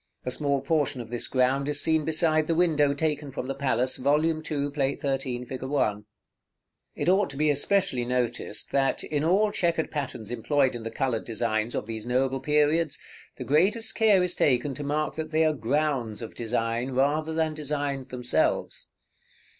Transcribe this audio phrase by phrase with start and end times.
[0.25, 3.97] A small portion of this ground is seen beside the window taken from the palace,
[3.97, 4.25] Vol.
[4.25, 4.71] II.
[4.71, 5.45] Plate XIII.
[5.45, 5.61] fig.
[5.61, 6.05] 1.§ XXXIII.
[6.95, 11.23] It ought to be especially noticed, that, in all chequered patterns employed in the colored
[11.25, 12.97] designs of these noble periods,
[13.35, 17.53] the greatest care is taken to mark that they are grounds of design rather than
[17.53, 18.87] designs themselves.